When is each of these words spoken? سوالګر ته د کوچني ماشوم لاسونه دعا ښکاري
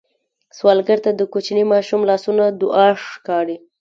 سوالګر 0.57 0.99
ته 1.05 1.11
د 1.15 1.21
کوچني 1.33 1.63
ماشوم 1.73 2.01
لاسونه 2.09 2.43
دعا 2.61 2.87
ښکاري 3.09 3.57